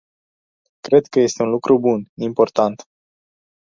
Cred 0.79 1.05
că 1.05 1.19
este 1.19 1.43
un 1.43 1.49
lucru 1.49 1.79
bun, 1.79 2.11
important. 2.15 2.83